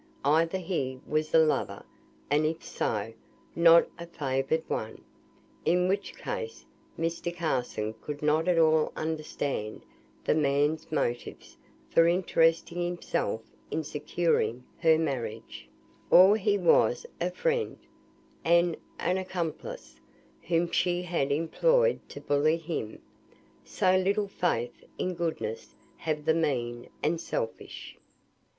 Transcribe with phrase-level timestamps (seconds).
[0.25, 1.85] Either he was a lover,
[2.31, 3.13] and if so,
[3.55, 5.03] not a favoured one
[5.63, 6.65] (in which case
[6.97, 7.31] Mr.
[7.37, 9.83] Carson could not at all understand
[10.23, 11.55] the man's motives
[11.91, 15.67] for interesting himself in securing her marriage);
[16.09, 17.77] or he was a friend,
[18.43, 19.97] an accomplice,
[20.41, 22.97] whom she had employed to bully him.
[23.63, 27.95] So little faith in goodness have the mean and selfish!